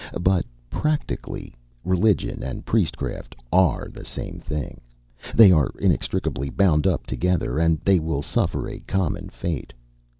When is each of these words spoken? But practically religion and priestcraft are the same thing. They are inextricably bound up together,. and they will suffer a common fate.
But 0.19 0.47
practically 0.71 1.53
religion 1.85 2.41
and 2.41 2.65
priestcraft 2.65 3.35
are 3.53 3.87
the 3.87 4.03
same 4.03 4.39
thing. 4.39 4.81
They 5.35 5.51
are 5.51 5.69
inextricably 5.77 6.49
bound 6.49 6.87
up 6.87 7.05
together,. 7.05 7.59
and 7.59 7.79
they 7.81 7.99
will 7.99 8.23
suffer 8.23 8.67
a 8.67 8.79
common 8.79 9.29
fate. 9.29 9.73